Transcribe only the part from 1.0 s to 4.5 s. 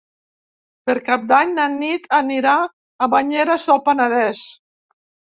Cap d'Any na Nit anirà a Banyeres del Penedès.